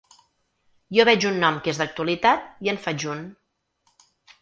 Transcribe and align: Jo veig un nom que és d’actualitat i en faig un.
Jo 0.99 1.05
veig 1.09 1.27
un 1.33 1.37
nom 1.45 1.61
que 1.67 1.71
és 1.75 1.83
d’actualitat 1.83 2.51
i 2.69 2.75
en 2.77 2.83
faig 2.89 3.09
un. 3.15 3.25